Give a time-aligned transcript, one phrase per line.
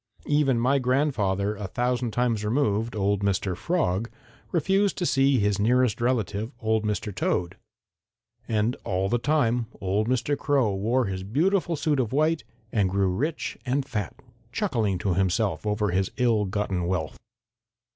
[0.25, 3.55] Even my grandfather a thousand times removed, old Mr.
[3.55, 4.09] Frog,
[4.51, 7.13] refused to see his nearest relative, old Mr.
[7.13, 7.55] Toad.
[8.47, 10.35] And all the time old Mr.
[10.35, 14.15] Crow wore his beautiful suit of white and grew rich and fat,
[14.51, 17.19] chuckling to himself over his ill gotten wealth.